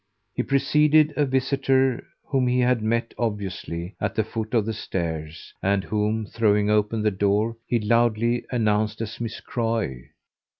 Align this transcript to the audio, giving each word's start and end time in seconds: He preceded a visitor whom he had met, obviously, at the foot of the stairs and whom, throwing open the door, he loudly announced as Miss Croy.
He 0.33 0.41
preceded 0.41 1.13
a 1.15 1.27
visitor 1.27 2.03
whom 2.25 2.47
he 2.47 2.59
had 2.61 2.81
met, 2.81 3.13
obviously, 3.19 3.95
at 4.01 4.15
the 4.15 4.23
foot 4.23 4.55
of 4.55 4.65
the 4.65 4.73
stairs 4.73 5.53
and 5.61 5.83
whom, 5.83 6.25
throwing 6.25 6.71
open 6.71 7.03
the 7.03 7.11
door, 7.11 7.55
he 7.67 7.77
loudly 7.79 8.43
announced 8.49 8.99
as 9.01 9.21
Miss 9.21 9.39
Croy. 9.41 10.09